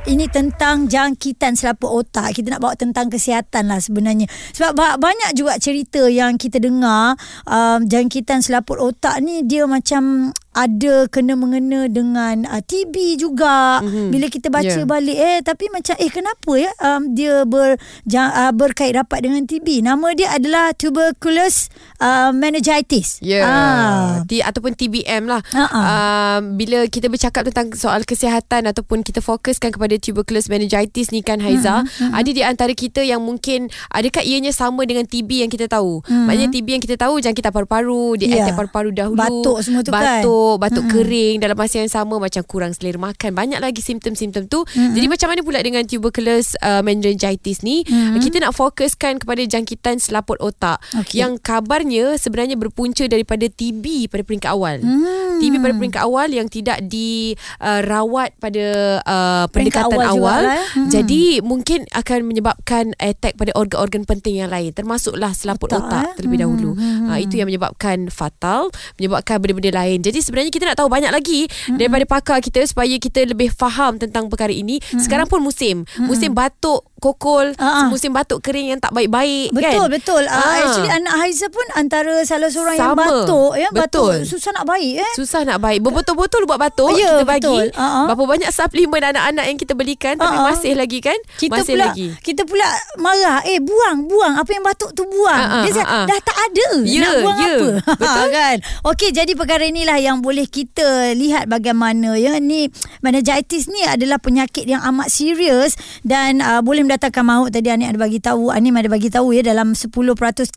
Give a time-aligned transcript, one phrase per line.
[0.00, 2.32] Ini tentang jangkitan selaput otak.
[2.32, 4.24] Kita nak bawa tentang kesihatan lah sebenarnya.
[4.56, 10.32] Sebab ba- banyak juga cerita yang kita dengar um, jangkitan selaput otak ni dia macam
[10.50, 14.08] ada kena mengena dengan uh, TB juga mm-hmm.
[14.10, 14.82] bila kita baca yeah.
[14.82, 19.86] Balik eh tapi macam eh kenapa ya um, dia ber uh, berkait rapat dengan TB
[19.86, 21.70] nama dia adalah tuberculosis
[22.02, 23.46] uh, meningitis Ya, Ah.
[23.46, 24.26] yeah.
[24.26, 25.38] T ataupun TBM lah.
[25.54, 25.78] Ha-ha.
[25.78, 31.40] Uh, bila kita bercakap tentang soal kesihatan ataupun kita fokuskan kepada tuberculosis meningitis ni kan
[31.40, 32.12] Haiza, mm-hmm.
[32.12, 36.04] ada di antara kita yang mungkin adakah ianya sama dengan TB yang kita tahu?
[36.04, 36.24] Mm-hmm.
[36.28, 38.46] Maknanya TB yang kita tahu jangkitan paru-paru, dia Ya.
[38.46, 39.18] attack paru-paru dahulu.
[39.18, 40.22] Batuk semua tu kan?
[40.22, 41.02] batuk, Batuk, mm-hmm.
[41.02, 43.30] kering dalam masa yang sama macam kurang selera makan.
[43.34, 44.62] Banyak lagi simptom-simptom tu.
[44.62, 44.94] Mm-hmm.
[44.94, 47.82] Jadi macam mana pula dengan tuberculosis uh, meningitis ni?
[47.82, 48.20] Mm-hmm.
[48.20, 51.22] Kita nak fokuskan kepada jangkitan selaput otak Okey.
[51.22, 54.76] yang kabarnya sebenarnya berpunca daripada TB pada peringkat awal.
[54.82, 55.38] Hmm.
[55.40, 58.64] TB pada peringkat awal yang tidak dirawat uh, pada
[59.04, 60.42] uh, Peringkat pendekatan awal awal.
[60.44, 60.66] jugalah, eh.
[60.70, 60.90] Hmm.
[60.90, 66.12] Jadi mungkin akan menyebabkan attack pada organ-organ penting yang lain termasuklah selaput Otak, otak eh.
[66.18, 66.70] terlebih Hmm, dahulu.
[67.08, 69.98] Uh, itu yang menyebabkan fatal, menyebabkan benda-benda lain.
[70.02, 71.78] Jadi sebenarnya kita nak tahu banyak lagi Hmm.
[71.78, 74.82] daripada pakar kita supaya kita lebih faham tentang perkara ini.
[74.98, 75.86] Sekarang pun musim.
[75.98, 77.64] Musim batuk, kokol, Hmm.
[77.64, 77.88] Ah, ah.
[77.88, 79.56] musim batuk kering yang tak baik-baik kan.
[79.56, 80.22] Betul betul.
[80.22, 80.60] Uh, Ah.
[80.62, 83.02] actually anak Haiza pun antara salah seorang yang Sama.
[83.02, 84.28] batuk ya batuk Betul.
[84.28, 85.12] susah nak baik eh.
[85.12, 87.66] Susah nak baik Berbotol-botol buat batuk Ya, Kita bagi betul.
[87.72, 88.04] Uh-uh.
[88.06, 90.46] Berapa banyak suplemen anak-anak Yang kita belikan Tapi Uh-uh.
[90.46, 94.60] masih lagi kan Kita Masih pula lagi kita pula marah eh buang buang apa yang
[94.60, 95.32] batuk tu buang.
[95.32, 96.04] Ah, Dia ah.
[96.04, 97.48] dah tak ada Ya, nak buang ya.
[97.48, 97.68] apa.
[98.00, 98.26] Betul.
[98.30, 98.56] kan.
[98.86, 102.68] Okey jadi perkara inilah yang boleh kita lihat bagaimana ya ni
[103.00, 108.02] meningitis ni adalah penyakit yang amat serius dan uh, boleh mendatangkan maut tadi Anik ada
[108.02, 109.94] bagi tahu Anim ada bagi tahu ya dalam 10%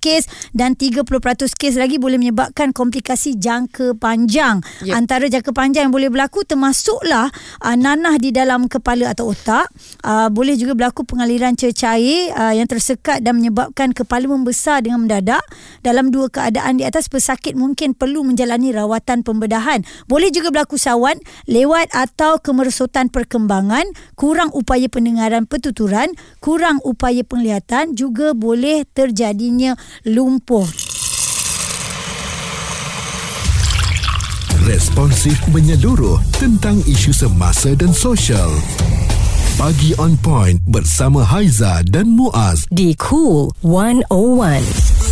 [0.02, 1.06] kes dan 30%
[1.54, 4.66] kes lagi boleh menyebabkan komplikasi jangka panjang.
[4.82, 4.98] Yep.
[4.98, 7.30] Antara jangka panjang yang boleh berlaku termasuklah
[7.62, 9.70] uh, nanah di dalam kepala atau otak.
[10.02, 15.46] Uh, boleh juga berlaku pengaliran cecair uh, yang tersekat dan menyebabkan kepala membesar dengan mendadak.
[15.86, 19.86] Dalam dua keadaan di atas pesakit mungkin perlu menjalani rawatan pembedahan.
[20.10, 23.86] Boleh juga berlaku sawan lewat atau kemerosotan perkembangan,
[24.18, 29.76] kurang upaya pendengaran pertuturan, kurang upaya penglihatan juga boleh terjadinya
[30.08, 30.66] lumpuh.
[34.64, 38.48] Responsif menyeluruh tentang isu semasa dan sosial.
[39.60, 42.64] Pagi on point bersama Haiza dan Muaz.
[42.72, 45.03] Di Cool 101.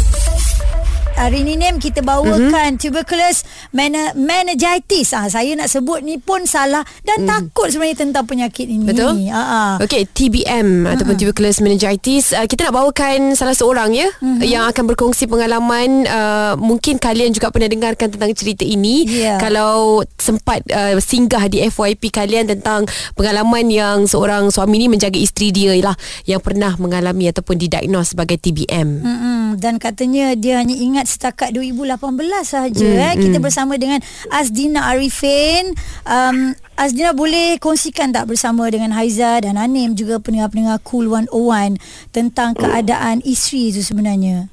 [1.16, 2.82] Hari ini Nem kita bawakan mm-hmm.
[2.82, 3.44] tuberculosis
[3.76, 5.14] mena- meningitis.
[5.16, 7.28] Ah saya nak sebut ni pun salah dan mm.
[7.28, 8.88] takut sebenarnya tentang penyakit ini.
[8.88, 9.30] Betul.
[9.32, 9.78] Ah.
[9.80, 10.94] Okey, TBM uh-huh.
[10.96, 12.36] ataupun tuberculosis meningitis.
[12.36, 14.44] Uh, kita nak bawakan salah seorang ya uh-huh.
[14.44, 16.08] yang akan berkongsi pengalaman.
[16.08, 19.06] Uh, mungkin kalian juga pernah dengarkan tentang cerita ini.
[19.08, 19.38] Ya.
[19.38, 25.54] Kalau sempat uh, singgah di FYP kalian tentang pengalaman yang seorang suami ni menjaga isteri
[25.54, 25.96] dia lah
[26.26, 28.90] yang pernah mengalami ataupun didiagnos sebagai TBM.
[29.02, 29.42] Mm-mm.
[29.62, 31.98] Dan katanya dia hanya ingat setakat 2018
[32.44, 33.14] sahaja mm, eh.
[33.18, 35.74] Kita bersama dengan Azdina Arifin.
[36.04, 41.78] Um, Azdina boleh kongsikan tak bersama dengan Haiza dan Anim juga pendengar-pendengar Cool 101
[42.10, 44.50] tentang keadaan isteri itu sebenarnya.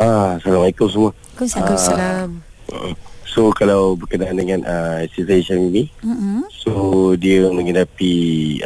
[0.00, 1.10] Ah, Assalamualaikum semua.
[1.36, 2.28] Waalaikumsalam.
[3.30, 6.50] So kalau berkenaan dengan uh, saya Syamimi, Mm-mm.
[6.50, 8.14] so dia menghadapi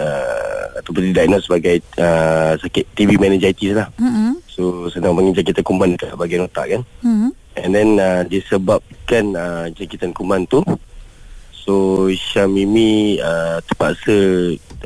[0.00, 3.92] uh, ataupun didiagnos sebagai uh, sakit TB meningitis lah.
[4.00, 4.40] Mm-mm.
[4.48, 6.82] So senang panggil jangkitan kuman dekat bahagian otak kan.
[7.04, 7.30] Mm-mm.
[7.60, 10.64] And then uh, disebabkan uh, jangkitan kuman tu,
[11.52, 14.16] so Syamimi uh, terpaksa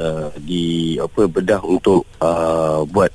[0.02, 3.14] uh, di apa bedah untuk uh, buat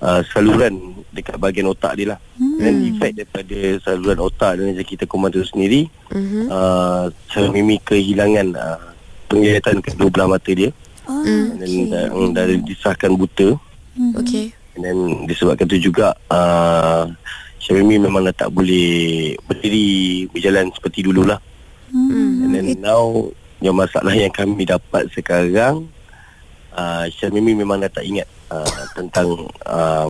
[0.00, 2.18] uh, saluran dekat bahagian otak dia lah.
[2.38, 2.58] Hmm.
[2.60, 6.50] Dan efek daripada saluran otak dengan jangkitan kuman tu sendiri, Mhm.
[6.50, 8.82] uh, Syamimi kehilangan uh,
[9.30, 10.70] penglihatan kedua belah mata dia.
[11.10, 13.58] Oh, And then uh, dah disahkan buta.
[14.18, 14.54] Okey.
[14.78, 17.10] And then disebabkan tu juga uh,
[17.58, 21.38] Syamimi memang dah tak boleh berdiri berjalan seperti dululah.
[21.90, 22.46] Hmm.
[22.46, 23.26] And then now
[23.60, 25.90] yang masalah yang kami dapat sekarang
[26.74, 29.28] uh, Syamimi memang dah tak ingat uh, tentang
[29.66, 30.06] uh,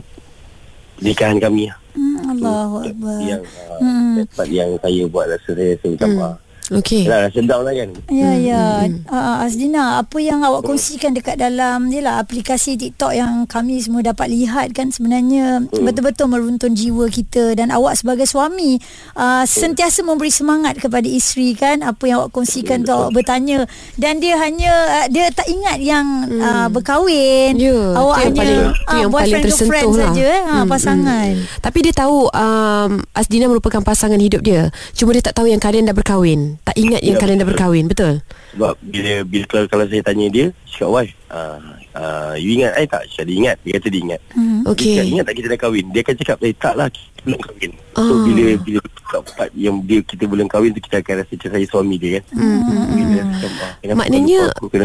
[1.00, 1.78] nikahan kami lah.
[1.90, 3.18] Hmm, Allahu So, Akbar.
[3.20, 4.14] Yang uh, Hmm.
[4.52, 6.49] yang saya buat rasa saya saya minta maaf.
[6.70, 7.02] Okey.
[7.04, 7.90] Yalah, rasa down lah kan.
[8.06, 8.62] Ya ya.
[9.04, 14.30] Uh, Azdina, apa yang awak kongsikan dekat dalam lah aplikasi TikTok yang kami semua dapat
[14.30, 18.78] lihat kan sebenarnya betul-betul meruntun jiwa kita dan awak sebagai suami
[19.14, 23.66] uh, sentiasa memberi semangat kepada isteri kan apa yang awak kongsikan tu awak bertanya
[23.98, 27.58] dan dia hanya uh, dia tak ingat yang uh, berkahwin.
[27.58, 30.12] Ya, awak tu yang hanya paling- tu ah, yang paling boyfriend tersentuh girlfriend lah.
[30.14, 31.30] saja eh, ha, Hmm, pasangan.
[31.58, 34.68] Tapi dia tahu um, Asdina merupakan pasangan hidup dia.
[34.94, 36.59] Cuma dia tak tahu yang kalian dah berkahwin.
[36.60, 38.20] Tak ingat yang Ya, kalian dah berkahwin, betul?
[38.52, 41.58] Sebab bila bila kalau, kalau saya tanya dia, cakap wife, uh,
[41.94, 43.08] uh, you ingat I tak?
[43.10, 43.56] Dia ingat.
[43.60, 44.20] Dia kata dia ingat.
[44.30, 44.60] Hmm.
[44.62, 44.94] Dia Okey.
[44.94, 45.86] cakap, ingat tak kita dah kahwin?
[45.88, 47.70] Dia akan cakap, eh tak lah, kita belum kahwin.
[47.90, 48.22] So Ah.
[48.22, 48.78] bila bila
[49.10, 52.10] kat part yang dia kita belum kahwin tu kita akan rasa macam saya suami dia
[52.14, 52.24] kan.
[52.38, 52.60] Hmm.
[52.86, 54.78] Bila rasa macam, ah, kenapa Maknanya- aku, aku?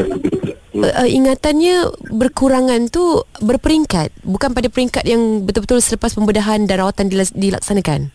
[0.75, 0.83] Hmm.
[0.83, 1.75] Uh, uh, ingatannya
[2.09, 3.03] berkurangan tu
[3.39, 8.11] berperingkat bukan pada peringkat yang betul-betul selepas pembedahan dan rawatan dilaksanakan.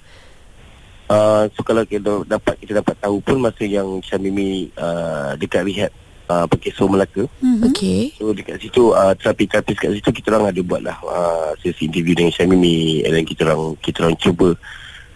[1.11, 5.91] Uh, so kalau kita dapat kita dapat tahu pun masa yang Syamimi uh, dekat rehab
[6.31, 7.27] uh, Pekeso Melaka.
[7.43, 7.67] Mhm.
[7.67, 8.15] Okey.
[8.15, 12.15] So dekat situ uh, terapi-terapi kat situ kita orang ada buat lah uh, sesi interview
[12.15, 14.55] dengan Syamimi and then kita orang kita orang cuba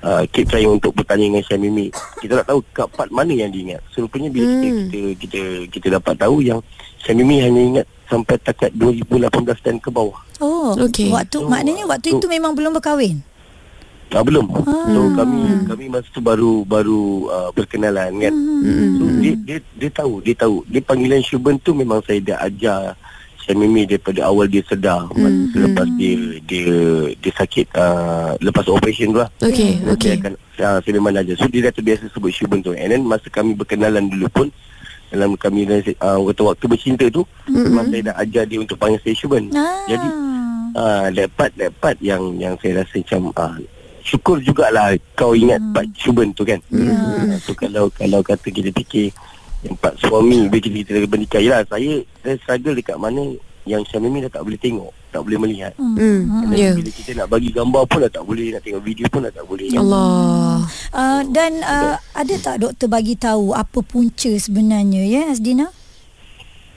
[0.03, 1.87] uh, keep trying untuk bertanya dengan Syamimi.
[2.19, 3.81] Kita nak tahu kat part mana yang dia ingat.
[3.95, 4.79] So rupanya bila kita, Hmm.
[4.91, 5.41] kita kita
[5.71, 6.59] kita dapat tahu yang
[6.99, 9.31] Syamimi hanya ingat sampai takat 2018
[9.63, 10.19] dan ke bawah.
[10.43, 11.15] Oh, Okey.
[11.15, 13.23] waktu So, maknanya waktu so- itu memang belum berkahwin.
[14.15, 14.47] Ah belum.
[14.55, 14.63] Ah.
[14.95, 18.35] So kami kami masa tu baru baru uh, berkenalan kan.
[18.35, 18.91] Hmm.
[18.95, 20.63] So dia dia dia tahu, dia tahu.
[20.71, 22.95] Dia panggilan Syuban tu memang saya dah ajar
[23.45, 26.17] Syamimi daripada awal dia sedar masa selepas dia
[26.49, 26.73] dia
[27.19, 29.29] dia sakit uh, lepas operation tu lah.
[29.43, 30.15] Okey, okey.
[30.15, 30.33] Saya, akan,
[30.63, 31.35] uh, saya memang ajar.
[31.37, 32.73] So dia dah terbiasa sebut Syuban tu.
[32.73, 34.49] And then masa kami berkenalan dulu pun
[35.11, 35.67] dalam kami
[36.01, 39.51] uh, waktu-waktu bercinta tu memang saya dah ajar dia untuk panggil saya Syuban.
[39.53, 39.85] Ah.
[39.91, 40.09] Jadi
[40.75, 43.55] Ah, that part, that part yang yang saya rasa macam ah,
[44.05, 45.73] syukur jugalah kau ingat hmm.
[45.73, 46.61] part Syuban tu kan.
[46.69, 47.41] Hmm.
[47.41, 49.09] So kalau kalau kata kita fikir
[49.65, 53.33] yang part suami bila kita, kita bernikah Yelah saya saya struggle dekat mana
[53.65, 55.73] yang Syamimi dah tak boleh tengok, tak boleh melihat.
[55.81, 56.29] Hmm.
[56.45, 56.71] And then Ya.
[56.77, 59.45] Bila kita nak bagi gambar pun dah tak boleh, nak tengok video pun dah tak
[59.49, 59.73] boleh.
[59.73, 59.81] Kan?
[59.81, 60.69] Allah.
[60.93, 65.73] Uh, dan uh, ada tak doktor bagi tahu apa punca sebenarnya ya Asdina?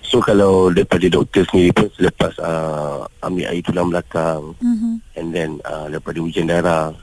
[0.08, 4.92] So kalau daripada doktor sendiri pun selepas uh, ambil air tulang belakang Mhm.
[5.20, 6.96] and then uh, daripada hujan darah.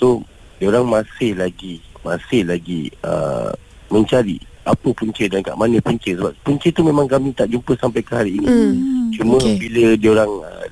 [0.00, 0.24] So
[0.64, 3.52] orang masih lagi masih lagi uh,
[3.92, 8.00] mencari apa punca dan kat mana punca sebab punca tu memang kami tak jumpa sampai
[8.00, 8.48] ke hari ini.
[8.48, 8.72] Hmm.
[9.12, 9.60] Cuma okay.
[9.60, 10.66] bila diorang uh,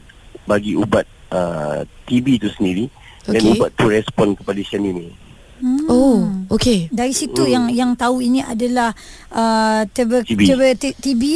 [0.49, 2.89] bagi ubat uh, TB tu sendiri
[3.29, 3.37] okay.
[3.37, 5.13] dan ubat tu respon kepada Syamimi.
[5.58, 5.87] Hmm.
[5.87, 6.19] Oh,
[6.50, 6.87] okey.
[6.88, 7.50] Dari situ Hmm.
[7.50, 8.94] yang yang tahu ini adalah
[9.28, 10.22] uh, TB.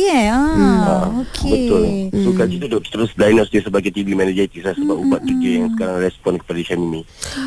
[0.06, 0.28] eh.
[0.28, 0.38] Ah,
[0.82, 1.50] Ah, okey.
[1.50, 1.82] Betul.
[2.22, 5.72] So kat situ doktor terus diagnose dia sebagai TB meningitis lah sebab ubat tu yang
[5.72, 7.02] sekarang respon kepada Syamimi.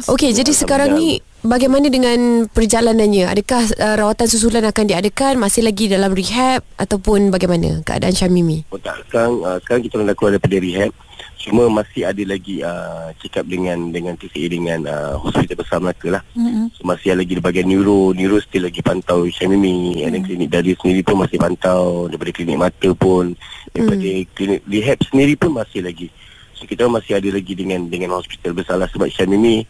[0.05, 1.07] Okey, jadi sekarang ni
[1.41, 2.17] bagaimana dengan
[2.47, 3.25] perjalanannya?
[3.27, 5.37] Adakah uh, rawatan susulan akan diadakan?
[5.37, 8.67] Masih lagi dalam rehab ataupun bagaimana keadaan Syamimi?
[8.67, 10.91] Oh tak, sekarang, uh, sekarang kita dah keluar daripada rehab
[11.35, 16.07] Cuma masih ada lagi uh, check up dengan dengan TCA dengan uh, hospital besar Melaka
[16.19, 16.23] lah.
[16.33, 16.71] Mm-mm.
[16.73, 18.15] so, Masih lagi di bahagian neuro.
[18.15, 22.09] Neuro still lagi pantau Syamimi And then klinik dari sendiri pun masih pantau.
[22.09, 23.35] Daripada klinik mata pun.
[23.69, 26.07] Daripada klinik rehab sendiri pun masih lagi.
[26.55, 28.89] So kita masih ada lagi dengan dengan hospital besar lah.
[28.89, 29.67] Sebab Syamimi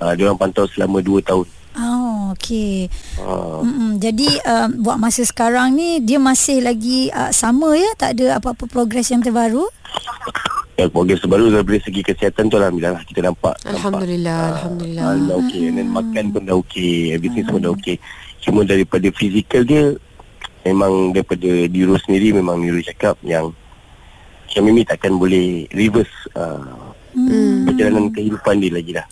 [0.00, 1.44] uh, Dia orang pantau selama 2 tahun
[1.76, 2.88] Oh, okey.
[3.18, 3.96] uh, Mm-mm.
[3.96, 8.64] Jadi uh, buat masa sekarang ni dia masih lagi uh, sama ya, tak ada apa-apa
[8.64, 9.68] progres yang terbaru.
[10.76, 15.04] Ya, progres terbaru dari segi kesihatan tu Alhamdulillah lah kita nampak Alhamdulillah, nampak, Alhamdulillah.
[15.04, 17.96] ah, dah okey and then makan pun dah okey everything semua dah okey
[18.44, 19.96] cuma daripada fizikal dia
[20.62, 23.56] memang daripada neuro sendiri memang neuro cakap yang
[24.46, 27.64] Syamimi takkan boleh reverse uh, Hmm.
[27.64, 29.06] perjalanan kehidupan dia lagi dah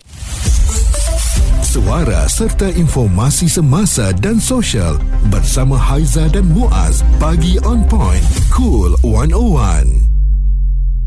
[1.74, 4.94] Suara serta informasi semasa dan sosial
[5.26, 8.22] bersama Haiza dan Muaz pagi on point
[8.54, 9.82] cool 101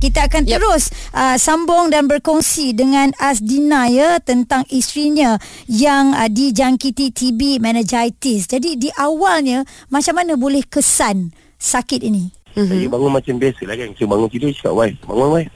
[0.04, 0.60] Kita akan Yep.
[0.60, 5.40] terus uh, sambung dan berkongsi dengan Asdina ya tentang isterinya
[5.72, 8.52] yang uh, dijangkiti TB meningitis.
[8.52, 12.28] Jadi di awalnya macam mana boleh kesan sakit ini?
[12.60, 12.68] mm-hmm.
[12.68, 15.52] saya bangun macam biasa lah kan saya bangun tidur cakap wife bangun wife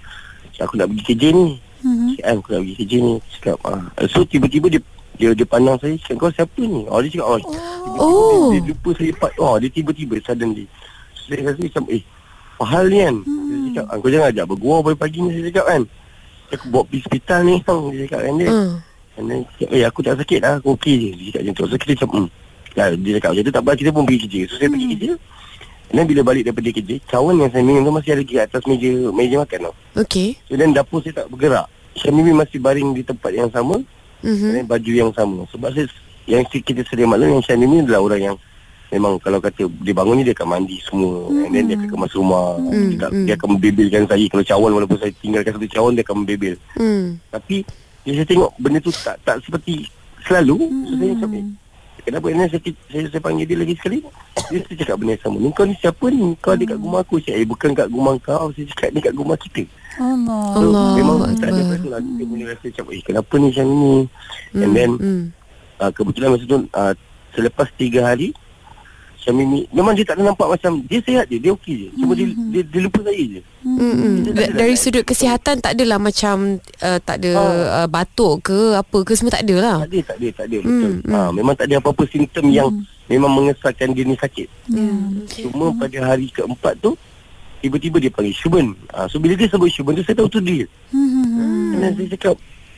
[0.55, 2.07] aku nak pergi kerja ni Mhm.
[2.15, 3.83] cakap "Am, aku nak pergi kerja ni cakap ah.
[4.07, 4.79] so tiba-tiba dia
[5.21, 6.81] dia dia pandang saya cakap kau siapa ni?
[6.89, 7.37] Oh dia cakap oh,
[8.01, 8.49] Oh.
[8.49, 10.65] Dia, dia lupa saya part Oh dia tiba-tiba suddenly.
[11.13, 12.01] So, Saya rasa macam Eh
[12.61, 13.15] apa hal ni kan?
[13.21, 13.45] Hmm.
[13.45, 15.81] Dia cakap "Ah, Kau jangan ajak bergurau pagi-pagi ni Saya cakap kan.
[16.51, 18.49] Aku bawa pergi hospital ni tau Dia cakap kan dia.
[18.49, 18.71] Hmm.
[19.21, 21.09] And then cakap, Eh aku tak sakit lah Aku okey je.
[21.13, 21.65] Dia cakap macam tu.
[21.69, 22.29] So kita macam hmm.
[22.71, 24.41] Ya, dia cakap macam tu tak apa Kita pun pergi kerja.
[24.49, 25.09] So saya pergi kerja.
[25.91, 28.61] And then bila balik daripada kerja Cawan yang saya minum tu Masih ada di atas
[28.65, 29.73] meja Meja makan tau.
[30.01, 30.29] Okey.
[30.49, 31.67] So then dapur saya tak bergerak.
[31.91, 33.83] Syamimi masih baring di tempat yang sama
[34.21, 34.49] Mhm.
[34.53, 35.85] dan baju yang sama Sebab saya
[36.29, 38.35] Yang kita sedia maklum Yang Syamimi adalah orang yang
[38.91, 41.43] Memang kalau kata dia bangun ni dia akan mandi semua hmm.
[41.47, 43.25] And then dia akan kemas rumah Hmm, dia, tak, hmm.
[43.25, 47.05] dia akan membebelkan saya Kalau cawan walaupun saya tinggalkan satu cawan Dia akan membebel Hmm.
[47.31, 47.57] Tapi
[48.03, 49.87] Dia saya tengok benda tu tak tak seperti
[50.27, 50.83] Selalu hmm.
[50.85, 51.13] So saya
[52.01, 52.25] Kenapa?
[52.33, 53.99] Ni saya, saya, saya panggil dia lagi sekali
[54.49, 55.37] Dia saya cakap benda yang sama.
[55.37, 56.33] Ni kau ni siapa ni?
[56.41, 58.47] Kau ada kat rumah aku Saya eh, bukan kat rumah kau.
[58.53, 59.63] Saya cakap ni kat rumah kita.
[60.01, 60.43] Allah.
[60.55, 63.93] So, Allah memang tak ada lah Dia boleh rasa macam Eh kenapa ni macam ni?
[64.55, 65.23] And then hmm.
[65.83, 66.93] uh, Kebetulan masa tu uh,
[67.31, 68.35] Selepas tiga hari
[69.21, 72.25] Syamimi Memang dia tak ada nampak macam Dia sihat je Dia okey je Cuma dia,
[72.49, 74.25] dia, dia lupa saya je Hmm.
[74.25, 76.35] Dia tak Dari dah- sudut kesihatan tak adalah macam
[76.81, 77.65] uh, tak ada Ah.
[77.77, 79.77] uh, batuk ke apa ke semua tak ada lah.
[79.79, 80.91] Tak ada tak ada tak ada Hmm, betul.
[80.97, 81.13] hmm.
[81.13, 82.69] Ha, memang tak ada apa-apa simptom yang
[83.05, 84.47] memang mengesahkan dia ni sakit.
[84.65, 85.29] Hmm.
[85.29, 86.97] Cuma pada hari keempat tu
[87.59, 88.73] tiba-tiba dia panggil Shuben.
[88.89, 90.65] Ha, so bila dia sebut Shuben tu saya tahu tu dia.
[90.89, 91.77] Hmm.
[91.77, 92.35] Dan saya cakap,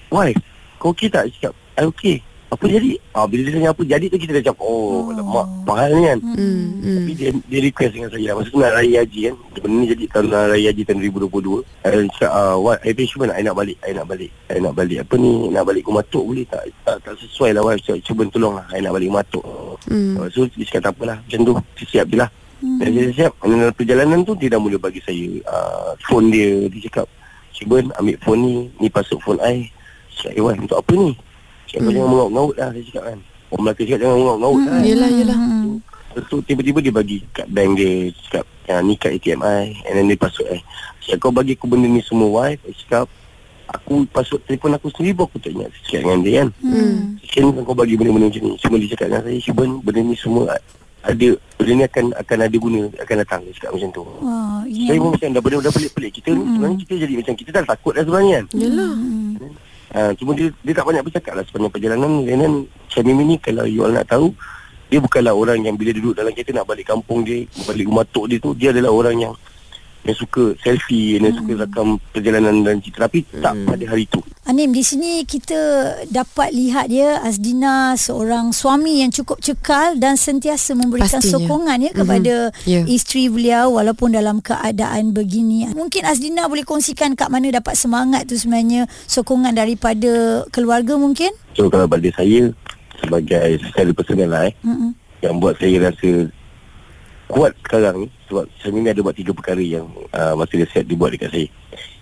[0.09, 0.35] "Why?
[0.75, 2.17] Kau okey tak?" Dia cakap, "I okey."
[2.53, 2.91] Apa jadi?
[3.13, 6.19] Ah bila dia tanya apa jadi tu kita dah cakap, "Oh, alamak, mahal ni kan."
[6.21, 6.63] Hmm.
[6.81, 6.97] hmm.
[7.03, 10.03] Tapi dia, dia request dengan saya Masa tu nak raya haji kan Benda ni jadi
[10.09, 13.55] tahun nak raya haji tahun 2022 Saya cakap uh, What I pay Syuban I nak
[13.59, 16.97] balik I nak balik I nak balik Apa ni Nak balik Kumatuk boleh tak Tak,
[17.03, 19.45] tak sesuai lah Wai Cakap Syuban tolong lah I nak balik Kumatuk
[19.83, 20.15] Hmm.
[20.15, 22.29] uh, So dia cakap tak apalah Macam tu siap je lah
[22.63, 26.71] Dan dia siap Dan dalam perjalanan tu Dia dah mula bagi saya uh, Phone dia
[26.71, 27.07] Dia cakap
[27.51, 29.67] Syuban ambil phone ni Ni password phone I
[30.15, 31.11] Cakap eh Wai untuk apa ni
[31.73, 31.95] Cakap kau Hmm.
[31.95, 33.19] jangan mengaut-ngaut lah Dia cakap kan.
[33.49, 35.37] Orang Melaka cakap jangan mengaut-ngaut lah Yelah yelah.
[35.37, 35.69] Hmm.
[36.13, 37.91] Lepas tu tiba-tiba dia bagi kat bank dia
[38.29, 40.61] Cakap ya, ni kat ATMI And then dia password eh.
[41.01, 42.61] Cakap kau bagi aku benda ni semua wife.
[42.61, 43.07] Dia cakap
[43.65, 45.71] Aku password telefon aku sendiri pun aku tak ingat.
[45.71, 46.49] Saya cakap dengan dia kan.
[46.61, 46.97] Hmm.
[47.17, 48.53] Kan kau bagi benda-benda macam ni.
[48.55, 50.43] Cuma dia cakap dengan saya Syuban benda ni semua
[51.03, 51.27] ada
[51.57, 53.41] Benda ni akan akan ada guna Akan datang.
[53.41, 54.01] Dia cakap macam tu.
[54.21, 56.11] Wah, ini Saya pun macam dah benda-benda pelik-pelik.
[56.13, 58.45] Kita ni sebenarnya kita jadi macam Kita dah takut dah sebenarnya kan.
[58.53, 58.93] Yelah.
[59.91, 62.23] Ha, cuma dia, dia tak banyak bercakap lah sepanjang perjalanan.
[62.23, 64.29] Then Syamimi ni kalau you all nak tahu
[64.93, 68.29] Dia bukanlah orang yang bila duduk dalam kereta nak balik kampung dia Balik rumah tok
[68.29, 69.33] dia tu Dia adalah orang yang
[70.03, 74.69] Yang suka selfie Yang suka rakam perjalanan dan cerita Tapi tak pada hari tu Anim
[74.69, 75.55] di sini kita
[76.05, 81.39] dapat lihat dia Azdina seorang suami yang cukup cekal dan sentiasa memberikan Pastinya.
[81.39, 82.67] sokongan ya kepada Mhm.
[82.67, 82.81] Ya.
[82.85, 85.71] isteri beliau walaupun dalam keadaan begini.
[85.71, 90.11] Mungkin Azdina boleh kongsikan kat mana dapat semangat tu sebenarnya sokongan daripada
[90.49, 91.31] keluarga mungkin?
[91.53, 92.51] So kalau pada saya
[92.99, 94.91] Sebagai secara personal lah eh Mm-mm.
[95.19, 96.09] Yang buat saya rasa
[97.33, 100.93] Kuat sekarang ni Sebab Syamimi ada buat tiga perkara yang uh, Masa dia siap dia
[100.93, 101.47] buat dekat saya.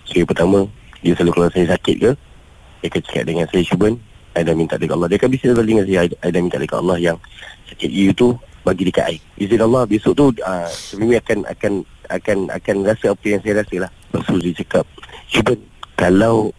[0.04, 0.68] So yang pertama
[1.00, 2.10] Dia selalu kalau saya sakit ke?
[2.84, 3.96] Dia akan cakap dengan saya Syuban
[4.32, 5.08] I dah minta dekat Allah.
[5.12, 7.16] Dia akan bisik selalu dengan saya I dah minta dekat Allah yang
[7.72, 9.16] Sakit you tu Bagi dekat I.
[9.40, 11.72] Izin Allah Besok tu uh, Syamimi akan Akan
[12.12, 13.90] akan akan rasa apa yang saya rasa lah.
[14.12, 14.84] Lepas tu dia cakap
[15.32, 15.58] Syuban
[15.96, 16.52] Kalau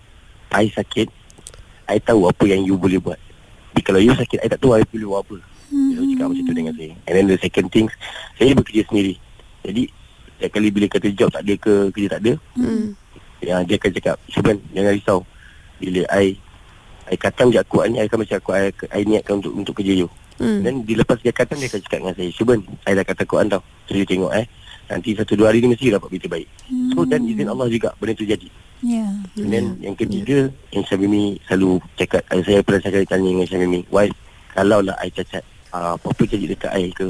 [0.50, 1.10] I sakit
[1.94, 3.20] I tahu apa yang you boleh buat.
[3.74, 6.44] Tapi kalau you sakit I tak tahu I boleh buat apa dia selalu cakap macam
[6.46, 6.94] tu dengan saya.
[7.10, 7.94] And then the second things
[8.38, 9.14] Saya bekerja sendiri.
[9.66, 9.84] Jadi
[10.38, 12.86] Setiap kali bila kata job tak ada ke Kerja tak ada Hmm.
[13.42, 15.20] ya, Dia akan cakap Syuban jangan risau.
[15.82, 16.38] Bila I
[17.10, 20.06] I katam je aku ni I akan macam aku I, I niatkan untuk untuk kerja
[20.06, 20.10] you.
[20.40, 20.62] Hmm.
[20.64, 23.62] Dan dilepas dia katam Dia akan cakap dengan saya Syuban I dah kata Quran tau.
[23.90, 24.46] So you tengok eh.
[24.92, 26.48] Nanti satu dua hari ni Mesti dapat berita baik.
[26.94, 28.48] So dan izin Allah juga Benda tu jadi.
[28.84, 29.08] Ya.
[29.40, 34.12] And then yang ketiga Yang Syamimi selalu cakap Saya pernah cakap tanya dengan Syamimi Wife
[34.52, 35.40] Kalau lah I cacat
[35.74, 37.10] uh, Apa-apa jadi dekat I ke?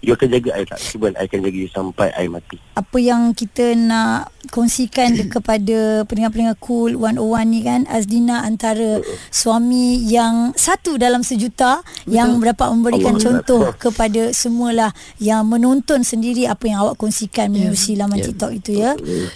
[0.00, 0.80] You akan jaga I tak?
[0.80, 2.56] Cuba I akan jaga you Sampai I mati.
[2.76, 7.16] Apa yang kita nak kongsikan kepada pendengar-pendengar cool 101
[7.46, 8.98] ni kan Azdina antara
[9.30, 12.12] suami yang satu dalam sejuta Betul.
[12.12, 13.80] yang dapat memberikan Allah contoh Akbar.
[13.80, 18.26] kepada semualah yang menonton sendiri apa yang awak kongsikan menerusi laman Ya.
[18.26, 18.92] TikTok itu ya.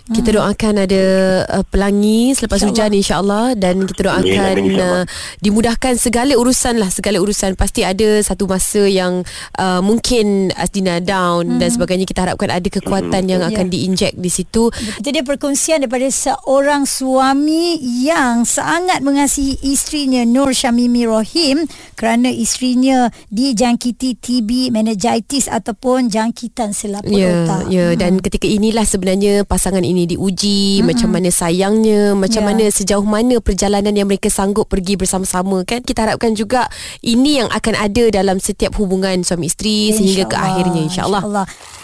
[0.06, 1.02] Kita doakan ada
[1.48, 2.74] uh, pelangi selepas InsyaAllah.
[2.74, 5.00] hujan insya-Allah dan kita doakan Amin, amin, insyaAllah.
[5.00, 5.04] uh,
[5.40, 9.22] dimudahkan segala urusan lah segala urusan pasti ada satu masa yang
[9.54, 13.50] uh, mungkin Asdina down dan sebagainya kita harapkan ada kekuatan yang Ya.
[13.50, 14.68] akan diinjek di situ
[15.04, 17.76] Itu dia perkongsian daripada seorang suami
[18.08, 27.12] yang sangat mengasihi isterinya Nur Syamimi Rohim kerana isterinya dijangkiti TB, meningitis ataupun jangkitan selaput
[27.12, 27.68] Ya, otak.
[27.68, 32.48] ya dan ketika inilah sebenarnya pasangan ini diuji macam mana sayangnya, macam Ya.
[32.48, 35.84] mana sejauh mana perjalanan yang mereka sanggup pergi bersama-sama kan.
[35.84, 36.72] Kita harapkan juga
[37.04, 41.20] ini yang akan ada dalam setiap hubungan suami isteri sehingga ke akhirnya insya-Allah.
[41.28, 41.83] InsyaAllah.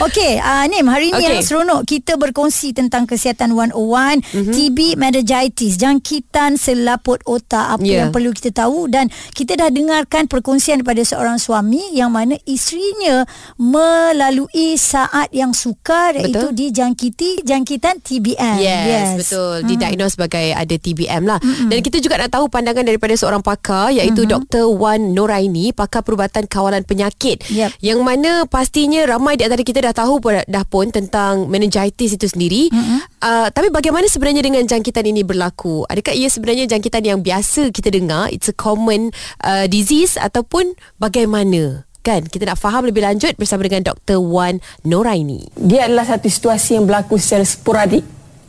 [0.00, 1.28] Okey, uh, Nim, hari ini Okey.
[1.28, 4.48] yang seronok kita berkongsi tentang kesihatan 101, mm-hmm.
[4.48, 8.00] TB, meningitis, jangkitan selaput otak, apa Ya.
[8.00, 13.28] yang perlu kita tahu dan kita dah dengarkan perkongsian daripada seorang suami yang mana isterinya
[13.60, 16.56] melalui saat yang sukar iaitu Betul.
[16.56, 18.56] dijangkiti jangkitan TBM.
[18.56, 19.68] Yes, betul.
[19.68, 21.36] Didiagnose sebagai ada TBM lah.
[21.68, 24.64] Dan kita juga nak tahu pandangan daripada seorang pakar iaitu Dr.
[24.72, 27.44] Wan Noraini, pakar perubatan kawalan penyakit.
[27.52, 27.76] Yep.
[27.84, 32.26] Yang mana pastinya ramai di antara kita dah tahu pun- dah pun tentang meningitis itu
[32.26, 32.68] sendiri.
[33.20, 35.84] Uh, tapi bagaimana sebenarnya dengan jangkitan ini berlaku?
[35.86, 38.32] Adakah ia sebenarnya jangkitan yang biasa kita dengar?
[38.32, 39.12] It's a common
[39.44, 41.84] uh, disease ataupun bagaimana?
[42.00, 44.24] Kan kita nak faham lebih lanjut bersama dengan Dr.
[44.24, 45.52] Wan Noraini.
[45.60, 48.00] dia adalah satu situasi yang berlaku secara sporadik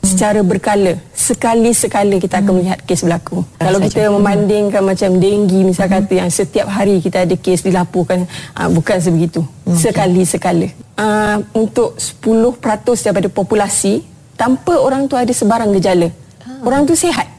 [0.02, 3.46] secara berkala sekali-sekala kita akan melihat kes berlaku.
[3.62, 8.26] Kalau kita membandingkan macam denggi misal kata yang setiap hari kita ada kes dilaporkan
[8.58, 9.46] uh, bukan sebegitu.
[9.70, 10.68] Sekali-sekala.
[10.98, 12.28] Uh, untuk 10%
[13.08, 14.04] daripada populasi
[14.36, 16.10] tanpa orang tu ada sebarang gejala.
[16.66, 17.30] Orang tu sihat.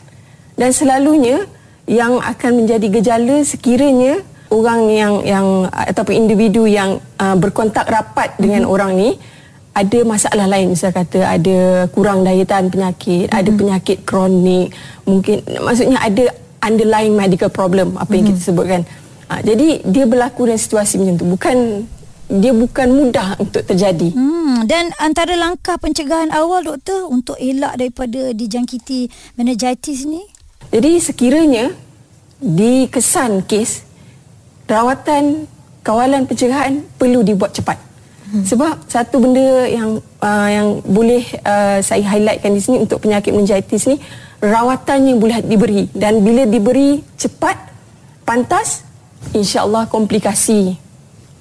[0.55, 1.45] Dan selalunya
[1.91, 8.69] yang akan menjadi gejala sekiranya orang yang yang ataupun individu yang uh, berkontak rapat dengan
[8.69, 9.11] orang ni
[9.73, 14.73] ada masalah lain misal kata ada kurang daya tahan penyakit, ada penyakit kronik,
[15.09, 16.29] mungkin maksudnya ada
[16.61, 18.85] underlying medical problem apa yang kita sebutkan.
[19.33, 21.25] Ha, jadi dia berlaku dalam situasi macam tu.
[21.25, 21.57] Bukan
[22.33, 24.13] dia bukan mudah untuk terjadi.
[24.13, 30.25] Hmm, dan antara langkah pencegahan awal doktor untuk elak daripada dijangkiti meningitis ni?
[30.73, 31.73] Jadi sekiranya
[32.41, 33.85] dikesan kes
[34.65, 35.45] rawatan
[35.85, 37.92] kawalan pencegahan perlu dibuat cepat.
[38.33, 38.49] Hmm.
[38.49, 43.85] Sebab satu benda yang uh, yang boleh uh, saya highlightkan di sini untuk penyakit meningitis
[43.85, 44.01] ni
[44.41, 47.61] rawatannya boleh diberi dan bila diberi cepat
[48.25, 48.89] pantas
[49.37, 50.81] insya-Allah komplikasi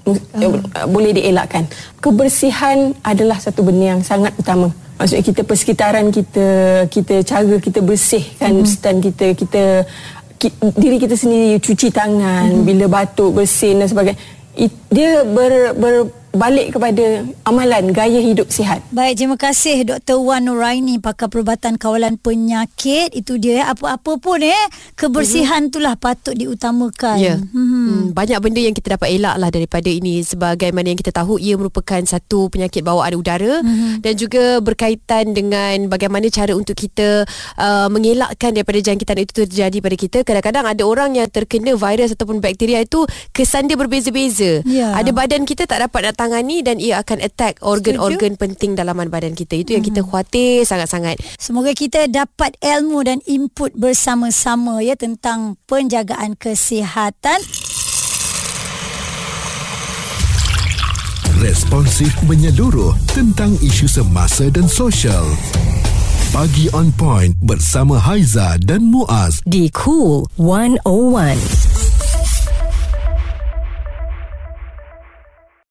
[0.03, 1.63] uh, boleh dielakkan.
[2.03, 4.67] Kebersihan adalah satu benda yang sangat utama.
[4.99, 6.47] Maksudnya kita persekitaran kita,
[6.91, 8.69] kita cara kita bersihkan mm-hmm.
[8.69, 9.63] stand kita, kita
[10.37, 12.67] ki, diri kita sendiri cuci tangan mm-hmm.
[12.67, 14.19] bila batuk, bersin dan sebagainya.
[14.59, 15.71] It, dia ber,
[16.31, 18.79] berbalik kepada amalan gaya hidup sihat.
[18.95, 20.23] Baik, terima kasih Dr.
[20.23, 23.11] Wan Nuraini pakar perubatan kawalan penyakit.
[23.11, 23.75] Itu dia ya.
[23.75, 27.19] apa-apa pun eh kebersihan itulah patut diutamakan.
[27.19, 27.35] Ya.
[27.35, 27.81] Hmm.
[27.81, 31.59] Hmm, banyak benda yang kita dapat elak lah daripada ini sebagaimana yang kita tahu ia
[31.59, 33.99] merupakan satu penyakit bawaan udara mm-hmm.
[33.99, 37.27] dan juga berkaitan dengan bagaimana cara untuk kita
[37.59, 40.17] uh, mengelakkan daripada jangkitan itu terjadi pada kita.
[40.23, 43.03] Kadang-kadang ada orang yang terkena virus ataupun bakteria itu
[43.35, 44.63] kesan dia berbeza-beza.
[44.63, 44.95] Ya.
[44.95, 49.33] Ada badan kita tak dapat nak tangani dan ia akan attack organ-organ penting dalaman badan
[49.33, 49.57] kita.
[49.57, 51.17] Itu yang kita khawatir sangat-sangat.
[51.41, 57.41] Semoga kita dapat ilmu dan input bersama-sama ya tentang penjagaan kesihatan.
[61.41, 65.25] Responsif menyeluruh tentang isu semasa dan sosial.
[66.29, 69.41] Pagi on point bersama Haiza dan Muaz.
[69.49, 71.70] Di Cool 101.